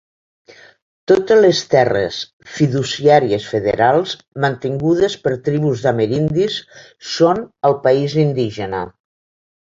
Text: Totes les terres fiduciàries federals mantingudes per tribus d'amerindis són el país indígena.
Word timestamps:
Totes 1.09 1.39
les 1.45 1.57
terres 1.73 2.21
fiduciàries 2.53 3.45
federals 3.49 4.15
mantingudes 4.45 5.17
per 5.27 5.33
tribus 5.49 5.83
d'amerindis 5.83 6.55
són 7.11 7.43
el 7.71 7.77
país 7.85 8.17
indígena. 8.25 8.81